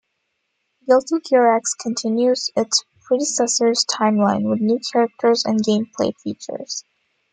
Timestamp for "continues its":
1.75-2.85